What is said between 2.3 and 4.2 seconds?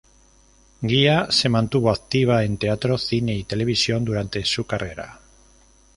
en teatro, cine y televisión